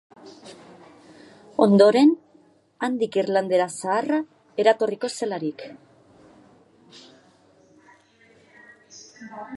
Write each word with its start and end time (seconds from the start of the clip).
Ondoren, 1.65 2.13
handik 2.87 3.17
irlandera 3.23 3.67
zaharra 3.83 4.21
eratorriko 4.63 5.13
zelarik. 5.19 5.69